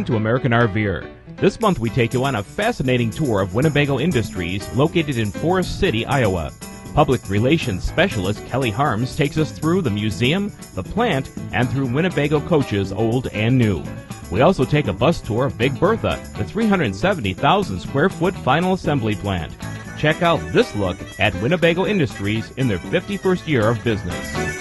[0.00, 1.36] Welcome to American RVer.
[1.36, 5.78] This month we take you on a fascinating tour of Winnebago Industries located in Forest
[5.78, 6.54] City, Iowa.
[6.94, 12.40] Public relations specialist Kelly Harms takes us through the museum, the plant, and through Winnebago
[12.40, 13.84] coaches old and new.
[14.30, 19.16] We also take a bus tour of Big Bertha, the 370,000 square foot final assembly
[19.16, 19.54] plant.
[19.98, 24.59] Check out this look at Winnebago Industries in their 51st year of business.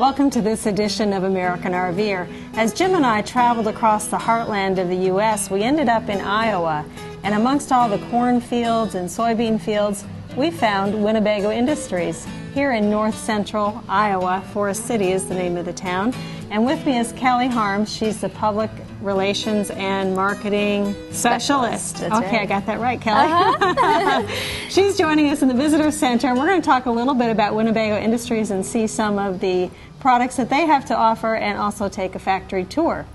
[0.00, 2.26] Welcome to this edition of American RVer.
[2.54, 6.22] As Jim and I traveled across the heartland of the U.S., we ended up in
[6.22, 6.86] Iowa.
[7.22, 10.06] And amongst all the cornfields and soybean fields,
[10.38, 12.26] we found Winnebago Industries.
[12.54, 16.14] Here in north central Iowa, Forest City is the name of the town.
[16.50, 17.94] And with me is Kelly Harms.
[17.94, 18.70] She's the public
[19.00, 21.98] relations and marketing specialist.
[21.98, 22.40] That's okay, right.
[22.40, 23.30] I got that right, Kelly.
[23.30, 24.26] Uh-huh.
[24.68, 27.30] She's joining us in the visitor center, and we're going to talk a little bit
[27.30, 29.70] about Winnebago Industries and see some of the
[30.00, 33.06] products that they have to offer and also take a factory tour.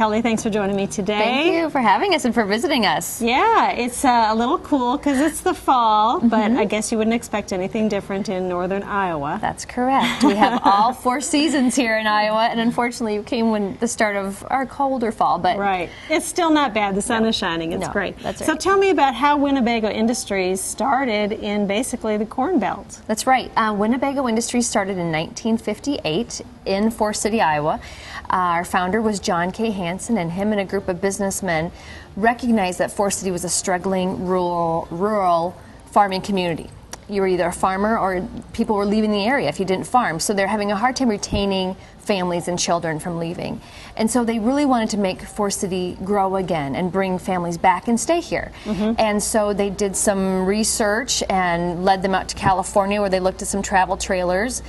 [0.00, 1.18] Kelly, thanks for joining me today.
[1.18, 3.20] Thank you for having us and for visiting us.
[3.20, 6.56] Yeah, it's uh, a little cool because it's the fall, but Mm-hmm.
[6.56, 9.36] I guess you wouldn't expect anything different in northern Iowa.
[9.42, 10.24] That's correct.
[10.24, 14.16] We have all four seasons here in Iowa, and unfortunately, it came when the start
[14.16, 15.38] of our colder fall.
[15.38, 15.90] But Right.
[16.08, 16.94] It's still not bad.
[16.94, 17.72] The sun is shining.
[17.72, 18.18] It's No, great.
[18.20, 23.02] that's So tell me about how Winnebago Industries started in basically the Corn Belt.
[23.06, 23.52] That's right.
[23.54, 27.80] Uh, Winnebago Industries started in 1958 in Forest City, Iowa.
[28.24, 29.70] Uh, our founder was John K.
[29.70, 31.72] Hanson, and him and a group of businessmen
[32.16, 35.56] recognized that Forest City was a struggling rural rural
[35.86, 36.70] farming community.
[37.08, 40.20] You were either a farmer or people were leaving the area if you didn't farm.
[40.20, 43.60] So they're having a hard time retaining families and children from leaving.
[43.96, 47.88] And so they really wanted to make Forest City grow again and bring families back
[47.88, 48.52] and stay here.
[48.98, 53.42] And so they did some research and led them out to California where they looked
[53.42, 54.62] at some travel trailers.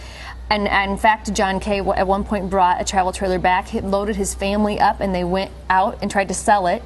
[0.52, 3.80] And, and in fact, John Kay at one point brought a travel trailer back, he
[3.80, 6.84] loaded his family up, and they went out and tried to sell it.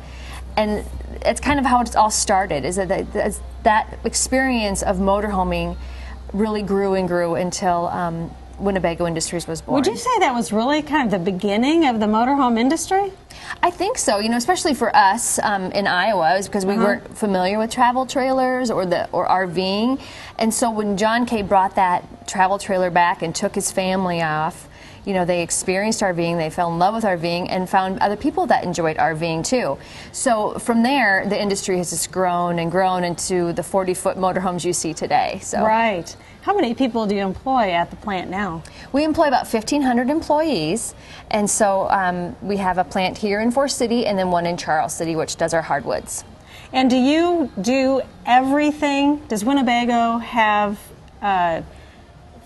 [0.55, 0.85] And
[1.25, 2.63] it's kind of how it's all started.
[2.63, 5.77] Is that that, that experience of motorhoming
[6.31, 8.29] really grew and grew until um,
[8.59, 9.75] Winnebago Industries was born.
[9.75, 13.11] Would you say that was really kind of the beginning of the motorhome industry?
[13.61, 14.19] I think so.
[14.19, 18.05] You know, especially for us um, in Iowa, is because we weren't familiar with travel
[18.05, 20.01] trailers or the or RVing,
[20.39, 24.69] and so when John Kay brought that travel trailer back and took his family off.
[25.05, 28.47] You know, they experienced RVing, they fell in love with RVing, and found other people
[28.47, 29.77] that enjoyed RVing too.
[30.11, 34.65] So from there, the industry has just grown and grown into the 40 foot motorhomes
[34.65, 35.39] you see today.
[35.43, 36.15] So Right.
[36.45, 38.61] How many people do you employ at the plant now?
[38.91, 40.93] We employ about 1,500 employees,
[41.31, 44.55] and so um, we have a plant here in Forest City and then one in
[44.55, 46.23] Charles City, which does our hardwoods.
[46.71, 49.25] And do you do everything?
[49.27, 50.79] Does Winnebago have
[51.19, 51.63] uh,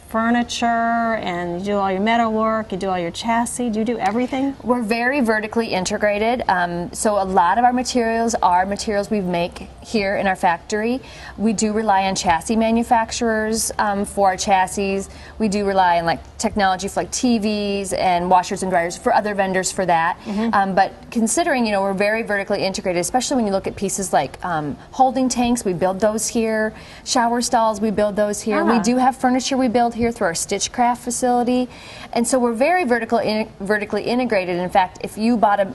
[0.09, 3.69] furniture and you do all your metal work, you do all your chassis?
[3.69, 4.55] Do you do everything?
[4.63, 9.69] We're very vertically integrated, um, so a lot of our materials are materials we make
[9.83, 10.99] here in our factory.
[11.37, 15.03] We do rely on chassis manufacturers um, for our chassis.
[15.37, 19.35] We do rely on like technology for like TVs and washers and dryers for other
[19.35, 20.17] vendors for that.
[20.53, 24.11] Um, but considering you know we're very vertically integrated, especially when you look at pieces
[24.11, 26.73] like um, holding tanks, we build those here.
[27.05, 28.61] Shower stalls, we build those here.
[28.61, 28.77] Ah.
[28.77, 31.67] We do have furniture we build here through our Stitchcraft facility,
[32.13, 34.57] and so we're very vertical in, vertically integrated.
[34.57, 35.73] In fact, if you bought a,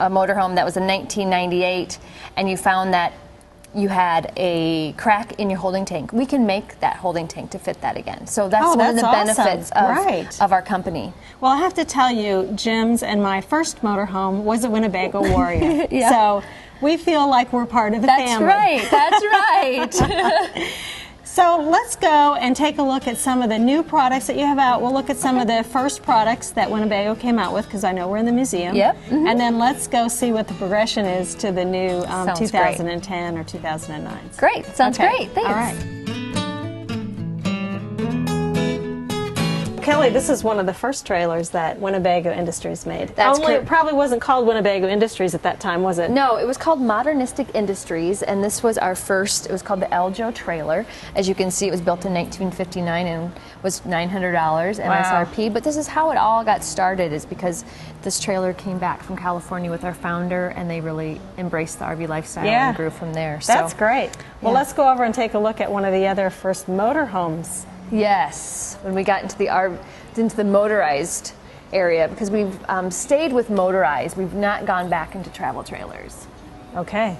[0.00, 1.98] a motorhome that was in 1998
[2.36, 3.12] and you found that
[3.72, 7.58] you had a crack in your holding tank, we can make that holding tank to
[7.58, 8.26] fit that again.
[8.26, 9.36] So that's Oh, one of the awesome.
[9.36, 10.40] benefits of, Right.
[10.42, 11.12] of our company.
[11.40, 15.86] Well, I have to tell you, Jim's and my first motorhome was a Winnebago Warrior.
[15.88, 16.10] Yeah.
[16.10, 16.42] So
[16.80, 18.88] we feel like we're part of the That's family.
[18.90, 19.92] That's right.
[19.92, 20.72] That's right.
[21.32, 24.44] So let's go and take a look at some of the new products that you
[24.44, 24.82] have out.
[24.82, 27.92] We'll look at some of the first products that Winnebago came out with because I
[27.92, 28.74] know we're in the museum.
[28.74, 28.96] Yep.
[29.10, 29.28] Mhm.
[29.30, 32.76] And then let's go see what the progression is to the new um, Sounds great.
[32.76, 34.30] 2010 or 2009.
[34.38, 34.66] great.
[34.74, 35.08] Sounds Okay.
[35.08, 35.30] great.
[35.30, 35.48] Thanks.
[35.48, 35.99] All right.
[39.90, 43.08] Kelly, this is one of the first trailers that Winnebago Industries made.
[43.16, 46.12] That's Only it probably wasn't called Winnebago Industries at that time, was it?
[46.12, 49.46] No, it was called Modernistic Industries, and this was our first.
[49.46, 50.86] It was called the Aljo trailer.
[51.16, 53.32] As you can see, it was built in 1959 and
[53.64, 55.48] was $900 MSRP.
[55.48, 55.54] Wow.
[55.54, 57.64] But this is how it all got started, is because
[58.02, 62.06] this trailer came back from California with our founder, and they really embraced the RV
[62.06, 62.68] lifestyle Yeah.
[62.68, 63.40] and grew from there.
[63.44, 64.10] That's great.
[64.40, 64.58] Well, Yeah.
[64.58, 67.64] let's go over and take a look at one of the other first motorhomes.
[67.90, 69.48] Yes, when we got into the
[70.16, 71.32] into the motorized
[71.72, 76.26] area, because we've um, stayed with motorized, we've not gone back into travel trailers.
[76.76, 77.16] Okay.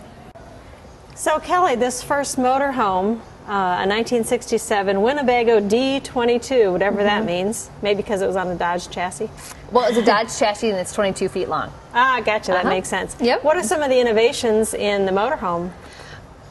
[1.14, 7.68] So, Kelly, this first motorhome, Uh, a 1967 Winnebago D22, whatever that means.
[7.82, 9.28] Maybe because it was on a Dodge chassis.
[9.72, 11.72] Well, it's a Dodge chassis and it's 22 feet long.
[11.92, 12.52] Ah, gotcha.
[12.52, 12.68] That Uh-huh.
[12.68, 13.16] makes sense.
[13.18, 13.42] Yep.
[13.42, 15.70] What are some of the innovations in the motorhome?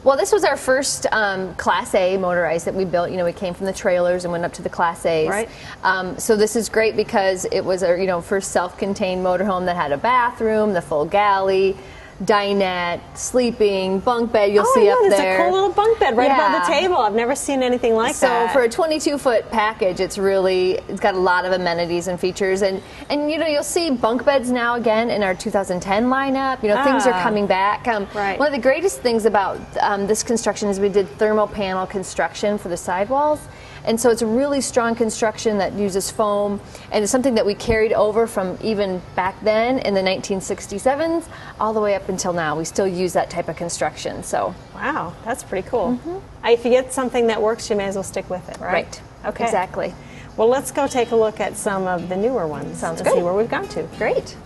[0.02, 3.10] Well, this was our first um, Class A motorized that we built.
[3.10, 5.28] You know, we came from the trailers and went up to the Class A's.
[5.28, 5.48] Right.
[5.82, 9.76] Um, so this is great because it was a you know first self-contained motorhome that
[9.76, 11.76] had a bathroom, the full galley,
[12.24, 14.52] dinette, sleeping, bunk bed.
[14.52, 15.40] You'll oh, see yeah, up there's there.
[15.40, 16.96] a cool little bunk bed right above the table.
[16.98, 18.52] I've never seen anything like so that.
[18.52, 22.20] So for a 22 foot package, it's really it's got a lot of amenities and
[22.20, 26.62] features, and and you know you'll see bunk beds now again in our 2010 lineup.
[26.62, 27.22] You know things are Ah.
[27.22, 27.86] coming back.
[27.88, 28.38] Um, Right.
[28.38, 32.58] One of the greatest things about um, this construction is we did thermal panel construction
[32.58, 33.40] for the sidewalls.
[33.84, 36.60] And so it's a really strong construction that uses foam,
[36.92, 41.26] and it's something that we carried over from even back then in the 1967s
[41.58, 42.56] all the way up until now.
[42.56, 44.22] We still use that type of construction.
[44.22, 45.98] So wow, that's pretty cool.
[46.44, 48.86] Uh, If you get something that works, you may as well stick with it, right?
[48.86, 49.24] Mm-hmm.
[49.24, 49.30] Right.
[49.34, 49.44] Okay.
[49.44, 49.94] Exactly.
[50.36, 52.78] Well, let's go take a look at some of the newer ones.
[52.78, 53.16] Sounds and good.
[53.16, 53.82] See where we've gone to.
[53.98, 54.36] great.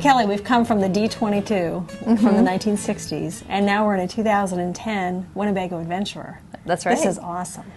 [0.00, 2.46] Kelly, we've come from the D22 from the mm-hmm.
[2.46, 6.40] 1960s, and now we're in a 2010 Winnebago Adventurer.
[6.64, 6.96] That's right.
[6.96, 7.70] This is awesome.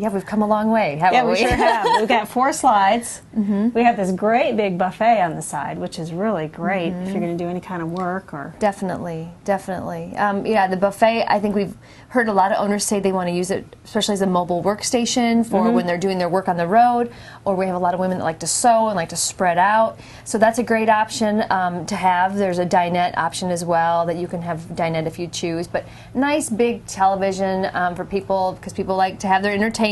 [0.00, 1.86] Yeah, we've come a long way, haven't Yeah, we sure have.
[2.00, 3.20] We've got four slides.
[3.36, 3.68] Mm-hmm.
[3.74, 7.02] We have this great big buffet on the side, which is really great Mm-hmm.
[7.02, 8.54] if you're going to do any kind of work or.
[8.58, 10.16] Definitely, definitely.
[10.16, 11.24] Um, yeah, the buffet.
[11.28, 11.76] I think we've
[12.08, 14.62] heard a lot of owners say they want to use it, especially as a mobile
[14.62, 15.74] workstation for Mm-hmm.
[15.74, 17.12] when they're doing their work on the road.
[17.44, 19.58] Or we have a lot of women that like to sew and like to spread
[19.58, 19.98] out.
[20.24, 22.36] So that's a great option um, to have.
[22.36, 25.68] There's a dinette option as well that you can have dinette if you choose.
[25.68, 29.89] But nice big television um, for people because people like to have their entertainment.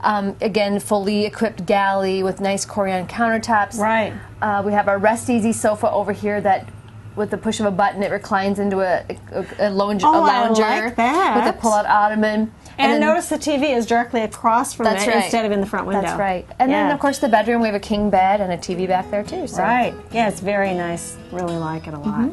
[0.00, 3.78] Um, again, fully equipped galley with nice Corian countertops.
[3.78, 4.12] Right.
[4.40, 6.68] Uh, we have our Rest Easy sofa over here that,
[7.14, 10.22] with the push of a button, it reclines into a, a, a, lounge, Oh, a
[10.22, 11.44] I lounger like that.
[11.44, 12.52] with a pull-out ottoman.
[12.78, 15.22] And, then- notice the TV is directly across from that's it right.
[15.24, 16.02] instead of in the front window.
[16.02, 16.46] That's right.
[16.58, 17.60] And then, of course, the bedroom.
[17.60, 19.46] We have a king bed and a TV back there too.
[19.46, 19.62] So.
[19.62, 19.94] Right.
[20.10, 21.16] Yeah, it's very nice.
[21.30, 22.32] Really like it a lot.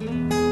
[0.00, 0.51] Mm-hmm.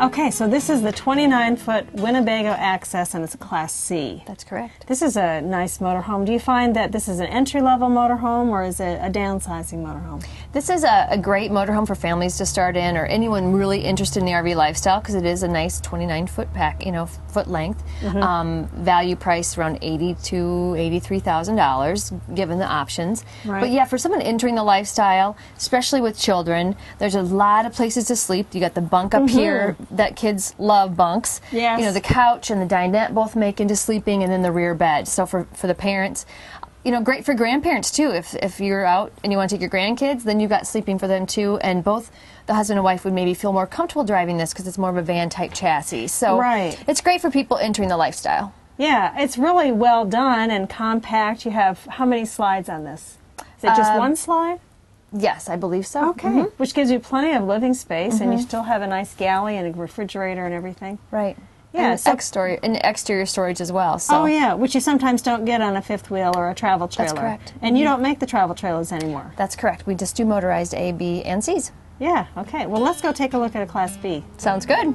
[0.00, 4.22] Okay, so this is the 29 foot Winnebago Access and it's a Class C.
[4.26, 4.86] That's correct.
[4.86, 6.24] This is a nice motorhome.
[6.24, 9.84] Do you find that this is an entry level motorhome or is it a downsizing
[9.84, 10.24] motorhome?
[10.52, 14.20] This is a, a great motorhome for families to start in, or anyone really interested
[14.20, 17.46] in the RV lifestyle, because it is a nice 29 foot pack, you know, foot
[17.46, 17.84] length.
[18.00, 18.22] Mm-hmm.
[18.22, 23.24] Um, value price around 80 to 83 thousand dollars, given the options.
[23.44, 23.60] Right.
[23.60, 28.06] But yeah, for someone entering the lifestyle, especially with children, there's a lot of places
[28.06, 28.54] to sleep.
[28.54, 31.40] You got the bunk up here that kids love bunks.
[31.52, 31.78] Yes.
[31.80, 34.74] You know, the couch and the dinette both make into sleeping, and then the rear
[34.74, 35.08] bed.
[35.08, 36.26] So for for the parents
[36.82, 38.10] you know, great for grandparents too.
[38.10, 40.98] If if you're out and you want to take your grandkids, then you've got sleeping
[40.98, 41.58] for them too.
[41.58, 42.10] And both
[42.46, 44.96] the husband and wife would maybe feel more comfortable driving this because it's more of
[44.96, 46.06] a van type chassis.
[46.08, 46.82] So Right.
[46.88, 48.54] it's great for people entering the lifestyle.
[48.78, 51.44] Yeah, it's really well done and compact.
[51.44, 53.18] You have how many slides on this?
[53.58, 54.58] Is it just Um, one slide?
[55.12, 56.10] Yes, I believe so.
[56.10, 56.52] Okay, Mhm.
[56.56, 59.74] which gives you plenty of living space, and you still have a nice galley and
[59.74, 60.98] a refrigerator and everything.
[61.10, 61.36] Right.
[61.72, 63.98] Yeah, And so- exterior and exterior storage as well.
[63.98, 66.88] So Oh yeah, which you sometimes don't get on a fifth wheel or a travel
[66.88, 67.10] trailer.
[67.10, 67.52] That's correct.
[67.62, 69.32] And you don't make the travel trailers anymore.
[69.36, 69.86] that's correct.
[69.86, 71.70] We just do motorized A, B, and C's.
[72.00, 72.26] Yeah.
[72.36, 72.66] Okay.
[72.66, 74.24] Well, let's go take a look at a Class B.
[74.36, 74.94] Sounds good.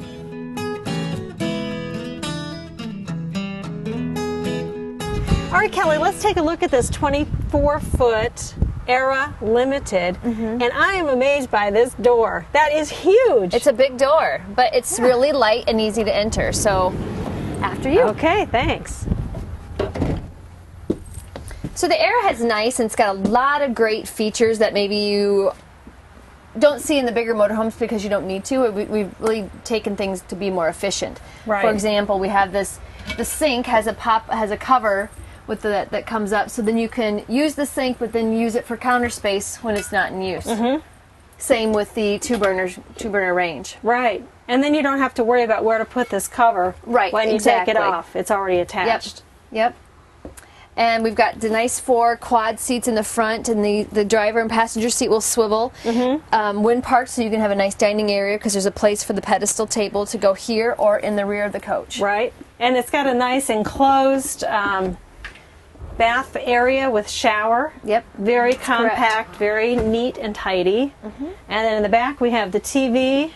[5.51, 5.97] All right, Kelly.
[5.97, 8.55] Let's take a look at this 24 foot
[8.87, 10.61] Era Limited, mm-hmm.
[10.61, 12.45] and I am amazed by this door.
[12.53, 13.53] That is huge.
[13.53, 16.51] It's a big door, but it's really light and easy to enter.
[16.51, 16.93] So
[17.61, 18.01] after you.
[18.01, 18.45] okay.
[18.45, 19.07] Thanks.
[21.73, 24.95] So the Era has nice and it's got a lot of great features that maybe
[24.95, 25.51] you
[26.57, 28.71] don't see in the bigger motorhomes because you don't need to.
[28.71, 31.19] We, we've really taken things to be more efficient.
[31.45, 31.61] Right.
[31.61, 32.79] For example, we have this.
[33.17, 35.09] The sink has a pop has a cover
[35.47, 38.55] with the that comes up, so then you can use the sink, but then use
[38.55, 40.45] it for counter space when it's not in use.
[40.45, 40.85] Mm-hmm.
[41.37, 43.77] Same with the two burners, two burner range.
[43.83, 44.25] Right.
[44.47, 46.75] And then you don't have to worry about where to put this cover.
[46.83, 47.73] Right, When you exactly.
[47.73, 49.23] take it off, it's already attached.
[49.51, 49.75] Yep.
[49.75, 50.33] yep.
[50.77, 54.41] And we've got the nice four quad seats in the front, and the, the driver
[54.41, 55.73] and passenger seat will swivel.
[55.83, 56.35] Mm-hmm.
[56.35, 59.03] Um, wind park, so you can have a nice dining area because there's a place
[59.03, 61.99] for the pedestal table to go here or in the rear of the coach.
[61.99, 62.33] Right.
[62.59, 64.97] And it's got a nice enclosed um,
[65.97, 67.73] bath area with shower.
[67.83, 68.05] Yep.
[68.17, 68.63] Very correct.
[68.65, 68.87] Mm-hmm.
[68.87, 70.93] compact, very neat and tidy.
[71.03, 73.31] And then in the back we have the TV,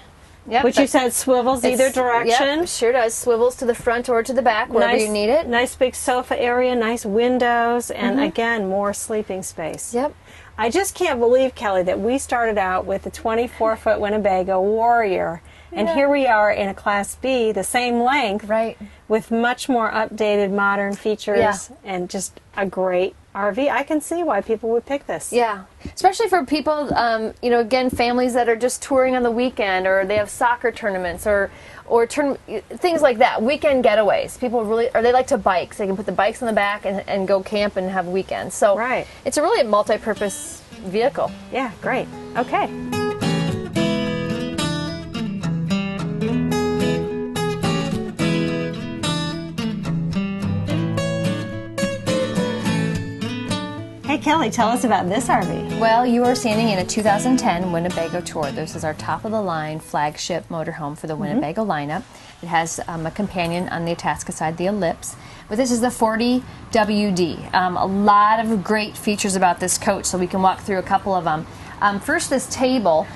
[0.48, 2.60] Yep, Which you said swivels either direction.
[2.60, 3.14] Yep, sure does.
[3.14, 5.48] Swivels to the front or to the back, wherever nice, you need it.
[5.48, 9.94] Nice big sofa area, nice windows, and again, more sleeping space.
[9.94, 10.16] Yep.
[10.58, 15.42] I just can't believe, Kelly, that we started out with a 24 foot Winnebago Warrior,
[15.72, 15.94] and Yeah.
[15.96, 18.78] here we are in a Class B, the same length, Right.
[19.08, 21.56] with much more updated modern features Yeah.
[21.84, 23.70] and just a great RV.
[23.70, 25.32] I can see why people would pick this.
[25.32, 25.60] Yeah,
[25.94, 29.86] especially for people, um, you know, again, families that are just touring on the weekend,
[29.88, 31.50] or they have soccer tournaments, or
[31.88, 32.38] or turn,
[32.70, 33.42] things like that.
[33.42, 34.40] Weekend getaways.
[34.40, 35.74] People really, or they like to bike.
[35.74, 38.08] So they can put the bikes in the back and, and go camp and have
[38.08, 38.54] weekends.
[38.54, 39.08] So Right.
[39.26, 41.32] it's a really a multi-purpose vehicle.
[41.52, 42.08] Yeah, great.
[42.38, 42.70] Okay.
[54.22, 55.80] Kelly, tell us about this RV.
[55.80, 58.52] Well, you are standing in a 2010 Winnebago Tour.
[58.52, 62.04] This is our top of the line flagship motorhome for the Winnebago lineup.
[62.42, 65.16] It has um, a companion on the Itasca side, the Ellipse.
[65.48, 67.54] But this is the 40 WD.
[67.54, 70.84] Um, a lot of great features about this coach, so we can walk through a
[70.84, 71.48] couple of them.
[71.80, 73.08] Um, first, this table.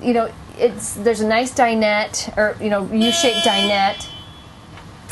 [0.00, 4.08] You know, it's there's a nice dinette or you know U-shaped dinette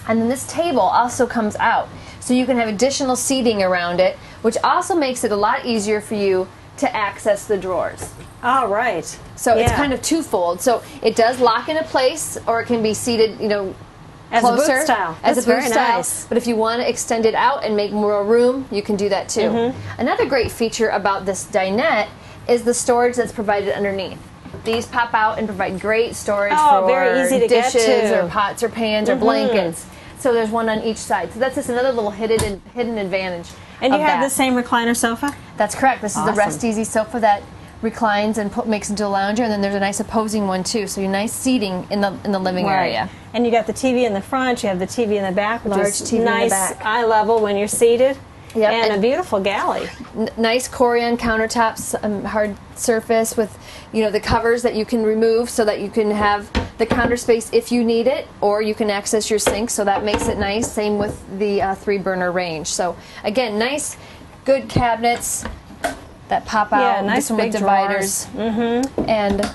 [0.06, 1.88] and then this table also comes out.
[2.20, 6.02] So you can have additional seating around it, which also makes it a lot easier
[6.02, 6.46] for you
[6.76, 8.12] to access the drawers.
[8.42, 9.04] All right.
[9.36, 10.60] So it's kind of twofold.
[10.60, 13.74] So it does lock into place, or it can be seated, you know,
[14.30, 15.16] As a boot closer style.
[15.22, 15.96] as That's a boot very style.
[15.96, 16.26] nice.
[16.26, 19.08] But if you want to extend it out and make more room, you can do
[19.08, 19.48] that too.
[19.48, 20.00] Mm-hmm.
[20.00, 22.08] Another great feature about this dinette
[22.46, 24.18] is the storage that's provided underneath.
[24.64, 27.82] These pop out and provide great storage Oh, for very easy to dishes.
[27.86, 28.26] Mm-hmm.
[28.26, 29.86] or pots or pans or blankets.
[30.18, 31.32] So there's one on each side.
[31.32, 33.48] So that's just another little hidden hidden advantage.
[33.80, 34.24] And you have that.
[34.24, 35.34] the same recliner sofa?
[35.56, 36.02] That's correct.
[36.02, 37.42] This is the Rest Easy sofa that
[37.82, 40.86] reclines and put, makes into a lounger, and then there's a nice opposing one too.
[40.86, 43.08] So you nice seating in the in the living area.
[43.34, 45.64] And you got the TV in the front, you have the TV in the back,
[45.64, 46.80] Large TV in the nice back.
[46.84, 48.16] eye level when you're seated.
[48.54, 49.88] Yep, And, a beautiful galley.
[50.16, 53.58] N- nice Corian countertops, um, hard surface with,
[53.92, 57.16] you know, the covers that you can remove so that you can have the counter
[57.16, 59.70] space if you need it, or you can access your sink.
[59.70, 60.70] So that makes it nice.
[60.70, 62.66] Same with the uh, three burner range.
[62.66, 63.96] So again, nice,
[64.44, 65.44] good cabinets
[66.28, 66.80] that pop out.
[66.80, 69.08] Yeah, nice one with big dividers, mm-hmm.
[69.08, 69.54] and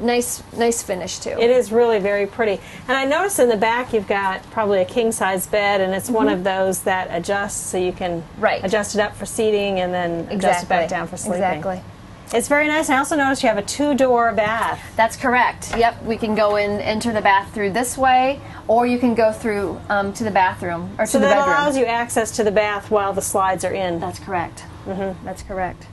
[0.00, 1.30] nice, nice finish too.
[1.38, 2.60] It is really very pretty.
[2.88, 6.08] And I noticed in the back you've got probably a king size bed, and it's
[6.08, 8.42] one of those that adjusts so you can Mm-hmm.
[8.42, 8.64] Right.
[8.64, 11.42] adjust it up for seating and then adjust it back down for sleeping.
[11.42, 11.82] Exactly.
[12.32, 12.90] It's very nice.
[12.90, 14.80] I also noticed you have a two door bath.
[14.96, 15.76] That's correct.
[15.76, 19.30] Yep, we can go in, enter the bath through this way, or you can go
[19.32, 21.44] through um, to the bathroom or So to the bedroom.
[21.44, 24.00] So that allows you access to the bath while the slides are in.
[24.00, 24.64] That's correct.
[24.86, 25.24] Mm-hmm.
[25.24, 25.86] That's correct.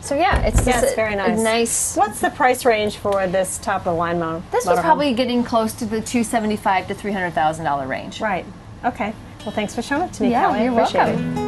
[0.00, 1.38] So yeah, it's Yeah, it's a- very nice.
[1.40, 1.96] nice.
[1.96, 5.42] What's the price range for this top of the line mo- This was probably getting
[5.42, 8.20] close to the two seventy five to three hundred thousand dollar range.
[8.20, 8.44] right.
[8.84, 9.12] Okay.
[9.44, 10.64] Well, thanks for showing it to me, Yeah, Kelly.
[10.64, 11.38] You're appreciate welcome.
[11.38, 11.47] it.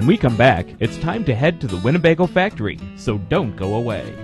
[0.00, 3.74] When we come back, it's time to head to the Winnebago factory, so don't go
[3.74, 4.14] away.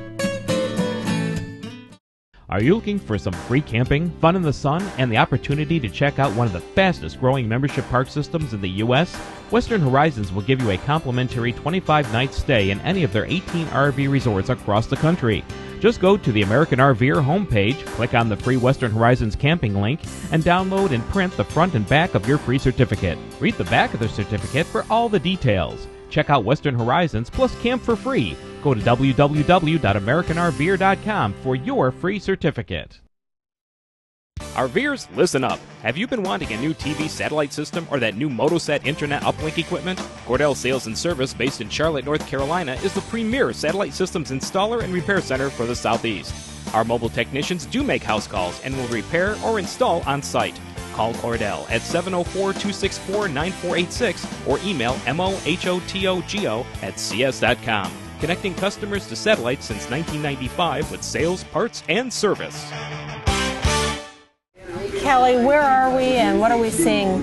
[2.49, 5.91] Are you looking for some free camping, fun in the sun, and the opportunity to
[5.91, 9.15] check out one of the fastest growing membership park systems in the U.S.?
[9.51, 13.67] Western Horizons will give you a complimentary 25 night stay in any of their 18
[13.67, 15.45] RV resorts across the country.
[15.81, 20.01] Just go to the American RVer homepage, click on the free Western Horizons camping link,
[20.33, 23.19] and download and print the front and back of your free certificate.
[23.41, 25.87] Read the back of the certificate for all the details.
[26.11, 28.37] Check out Western Horizons plus camp for free.
[28.63, 33.01] Go to www.americanrver.com for your free certificate.
[34.57, 35.61] RVers, listen up.
[35.83, 39.59] Have you been wanting a new TV satellite system or that new Motosat internet uplink
[39.59, 39.99] equipment?
[40.25, 44.83] Cordell Sales and Service, based in Charlotte, North Carolina, is the premier satellite systems installer
[44.83, 46.35] and repair center for the Southeast.
[46.75, 50.59] Our mobile technicians do make house calls and will repair or install on site.
[50.95, 57.93] Call Cordell at 704 264 9486 or email mohotogo at cs.com.
[58.21, 62.73] Connecting customers to satellites since 1995 with sales, parts, and service.
[65.07, 67.23] Kelly, where are we and what are we seeing?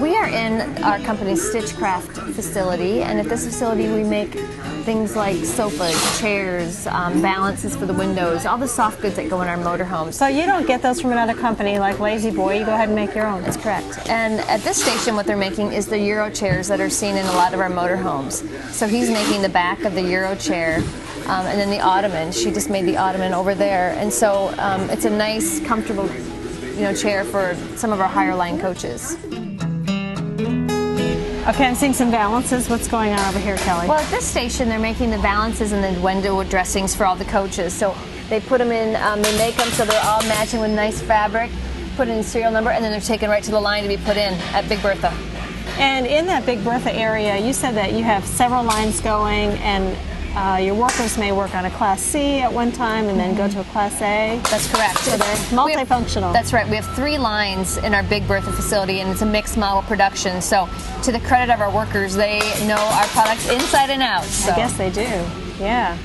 [0.00, 4.34] We are in our company's Stitchcraft facility, and at this facility we make
[4.84, 9.42] things like sofas, chairs, um, balances for the windows, all the soft goods that go
[9.42, 10.12] in our motorhomes.
[10.12, 12.60] So you don't get those from another company like La-Z-Boy.
[12.60, 13.42] You go ahead and make your own.
[13.42, 14.08] That's correct.
[14.08, 17.26] And at this station, what they're making is the Euro chairs that are seen in
[17.26, 18.48] a lot of our motorhomes.
[18.70, 20.76] So he's making the back of the Euro chair,
[21.26, 22.30] um, and then the ottoman.
[22.30, 26.08] She just made the ottoman over there, and so um, it's a nice, comfortable,
[26.78, 29.16] you know, chair for some of our higher line coaches.
[31.48, 32.68] Okay, I'm seeing some balances.
[32.68, 33.88] What's going on over here, Kelly?
[33.88, 37.24] Well, at this station, they're making the balances and the window dressings for all the
[37.24, 37.72] coaches.
[37.72, 37.96] So
[38.28, 41.50] they put them in, um, they make them so they're all matching with nice fabric,
[41.96, 44.16] put in serial number, and then they're taken right to the line to be put
[44.16, 45.12] in at Big Bertha.
[45.78, 49.96] And in that Big Bertha area, you said that you have several lines going and
[50.38, 53.48] uh, your workers may work on a Class C at one time and then go
[53.48, 54.40] to a Class A.
[54.50, 54.98] That's correct.
[55.00, 56.32] So they're We have- multifunctional.
[56.32, 56.68] That's right.
[56.68, 60.40] We have three lines in our Big Bertha facility, and it's a mixed model production.
[60.40, 60.68] So,
[61.02, 64.24] to the credit of our workers, they know our products inside and out.
[64.24, 64.52] So.
[64.52, 65.08] I guess they do.
[65.58, 65.98] Yeah.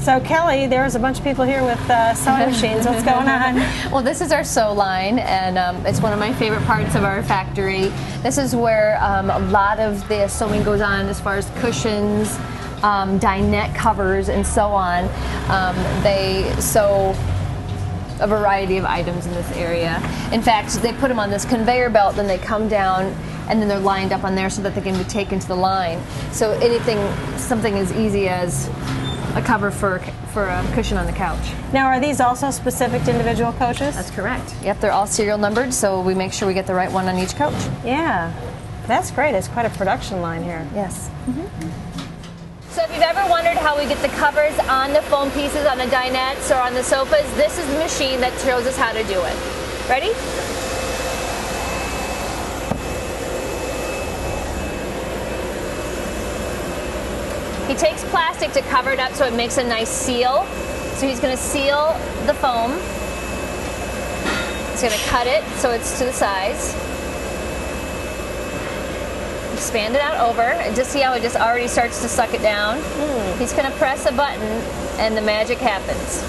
[0.00, 2.84] So Kelly, there's a bunch of people here with uh, sewing machines.
[2.84, 3.56] What's going on?
[3.90, 7.04] Well, this is our sew line, and um, it's one of my favorite parts of
[7.04, 7.88] our factory.
[8.22, 12.36] This is where um, a lot of the sewing goes on as far as cushions,
[12.84, 15.04] um, dinette covers, and so on.
[15.50, 17.14] Um, they sew
[18.20, 19.96] a variety of items in this area.
[20.32, 23.06] In fact, they put them on this conveyor belt, then they come down
[23.48, 25.56] and then they're lined up on there so that they can be taken to the
[25.56, 26.00] line.
[26.32, 26.98] So anything,
[27.36, 28.68] something as easy as
[29.34, 29.98] a cover for
[30.32, 31.52] for a cushion on the couch.
[31.72, 33.94] Now, are these also specific to individual coaches?
[33.94, 34.54] That's correct.
[34.62, 37.18] Yep, they're all serial numbered, so we make sure we get the right one on
[37.18, 37.54] each coach.
[37.84, 38.32] yeah.
[38.86, 39.34] That's great.
[39.34, 40.66] It's quite a production line here.
[40.74, 41.08] Yes.
[42.74, 45.78] So if you've ever wondered how we get the covers on the foam pieces on
[45.78, 49.04] the dinettes or on the sofas, this is the machine that shows us how to
[49.04, 49.36] do it.
[49.88, 50.08] Ready?
[57.68, 60.44] He takes plastic to cover it up so it makes a nice seal.
[60.96, 62.72] So he's to seal the foam.
[64.72, 66.93] He's to cut it so it's to the size.
[69.64, 72.42] Expand it out over and just see how it just already starts to suck it
[72.42, 72.76] down.
[72.78, 73.38] Hmm.
[73.40, 74.42] He's going to press a button
[75.00, 76.22] and the magic happens.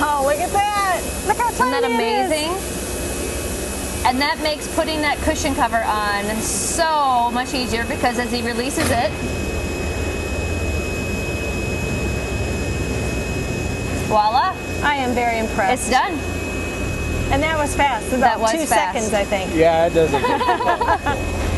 [0.00, 1.02] Oh, look at that!
[1.28, 2.30] Look how Isn't that tiny it is.
[2.30, 4.06] amazing?
[4.06, 8.90] And that makes putting that cushion cover on so much easier because as he releases
[8.90, 9.10] it,
[14.08, 15.82] voila, I am very impressed.
[15.82, 16.18] it's done.
[17.30, 18.08] And that was fast.
[18.08, 18.70] About That was two fast.
[19.08, 19.54] seconds, I think.
[19.54, 21.38] Yeah, it doesn't.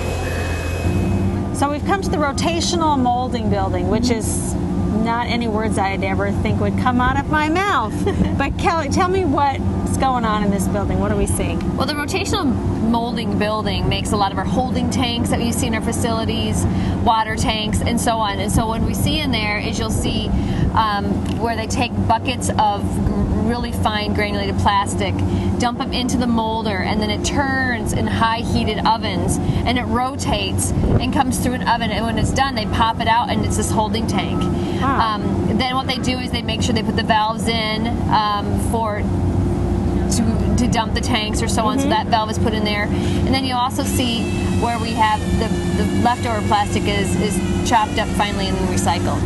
[1.61, 6.33] So we've come to the rotational molding building, which is not any words I'd ever
[6.33, 7.93] think would come out of my mouth.
[8.39, 11.01] but Kelly, tell me what's going on in this building.
[11.01, 11.59] What are we seeing?
[11.77, 12.47] Well, the rotational
[12.89, 16.65] molding building makes a lot of our holding tanks that you see in our facilities,
[17.05, 18.39] water tanks, and so on.
[18.41, 20.29] And so, what we see in there is you'll see
[20.73, 21.05] um,
[21.41, 25.13] where they take buckets of gr- really fine granulated plastic,
[25.59, 29.83] dump them into the molder, and then it turns in high heated ovens and it
[29.87, 31.91] rotates and comes through an oven.
[31.91, 34.41] And when it's done, they pop it out and it's this holding tank.
[34.81, 38.59] Um, then, what they do is they make sure they put the valves in um,
[38.71, 41.81] for to, to dump the tanks or so on.
[41.81, 44.23] So that valve is put in there, and then you also see
[44.61, 45.49] where we have the,
[45.83, 49.21] the leftover plastic is is chopped up finally and then recycled.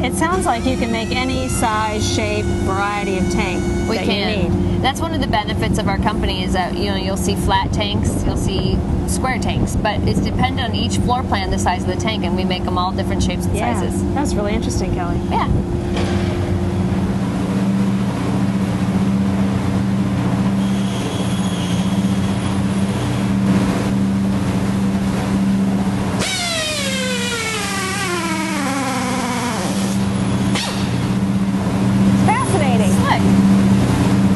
[0.00, 4.42] It sounds like you can make any size, shape, variety of tank We that can.
[4.44, 4.82] you need.
[4.82, 7.72] That's one of the benefits of our company is that you know you'll see flat
[7.72, 11.88] tanks, you'll see square tanks, but it's dependent on each floor plan the size of
[11.88, 14.14] the tank, and we make them all different shapes and Yeah, sizes.
[14.14, 15.18] that's really interesting, Kelly.
[15.30, 15.48] Yeah.
[32.26, 32.92] Fascinating.
[33.02, 34.28] Look.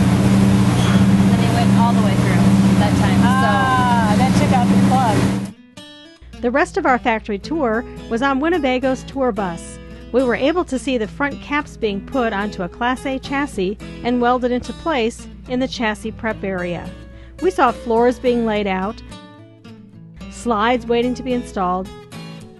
[0.00, 3.18] And then he went all the way through that time.
[3.22, 6.39] Ah, that took out the plug.
[6.50, 9.78] The rest of our factory tour was on Winnebago's tour bus.
[10.10, 13.78] We were able to see the front caps being put onto a Class A chassis
[14.02, 16.90] and welded into place in the chassis prep area.
[17.40, 19.00] We saw floors being laid out,
[20.32, 21.88] slides waiting to be installed,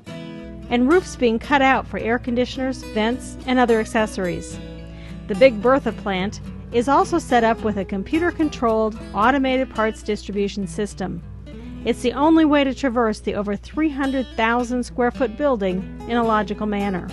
[0.06, 4.56] and roofs being cut out for air conditioners, vents, and other accessories.
[5.26, 10.68] The Big Bertha plant is also set up with a computer controlled automated parts distribution
[10.68, 11.20] system.
[11.84, 16.66] It's the only way to traverse the over 300,000 square foot building in a logical
[16.66, 17.08] manner.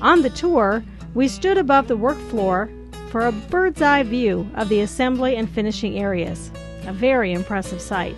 [0.00, 0.84] On the tour,
[1.14, 2.70] we stood above the work floor
[3.10, 6.52] for a bird's eye view of the assembly and finishing areas.
[6.86, 8.16] A very impressive sight.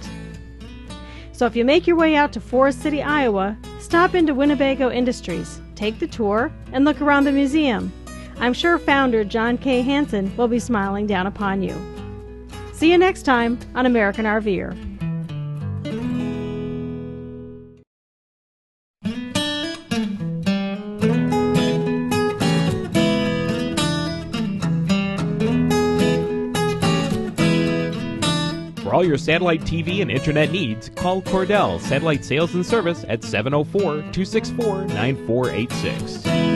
[1.33, 5.63] So if you make your way out to Forest City, Iowa, stop into Winnebago Industries,
[5.75, 7.91] take the tour, and look around the museum.
[8.39, 9.81] I'm sure founder John K.
[9.81, 11.75] Hanson will be smiling down upon you.
[12.75, 14.92] See you next time on American RVer.
[29.13, 34.87] Your satellite TV and internet needs, call Cordell Satellite Sales and Service at 704 264
[34.87, 36.52] 9486.